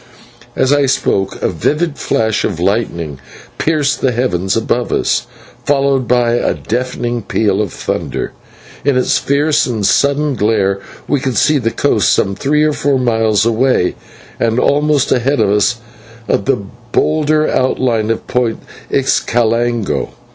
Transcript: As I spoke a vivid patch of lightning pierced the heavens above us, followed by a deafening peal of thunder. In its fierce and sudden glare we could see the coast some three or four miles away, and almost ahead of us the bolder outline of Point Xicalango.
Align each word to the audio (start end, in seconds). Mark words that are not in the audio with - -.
As 0.55 0.73
I 0.73 0.87
spoke 0.87 1.39
a 1.43 1.47
vivid 1.49 1.93
patch 1.95 2.43
of 2.43 2.59
lightning 2.59 3.19
pierced 3.59 4.01
the 4.01 4.11
heavens 4.11 4.57
above 4.57 4.91
us, 4.91 5.27
followed 5.63 6.07
by 6.07 6.31
a 6.31 6.55
deafening 6.55 7.21
peal 7.21 7.61
of 7.61 7.71
thunder. 7.71 8.31
In 8.83 8.97
its 8.97 9.19
fierce 9.19 9.67
and 9.67 9.85
sudden 9.85 10.33
glare 10.33 10.79
we 11.07 11.19
could 11.19 11.37
see 11.37 11.59
the 11.59 11.69
coast 11.69 12.11
some 12.11 12.33
three 12.33 12.63
or 12.63 12.73
four 12.73 12.97
miles 12.97 13.45
away, 13.45 13.93
and 14.39 14.57
almost 14.59 15.11
ahead 15.11 15.39
of 15.39 15.51
us 15.51 15.75
the 16.27 16.65
bolder 16.91 17.47
outline 17.47 18.09
of 18.09 18.25
Point 18.25 18.57
Xicalango. 18.91 20.09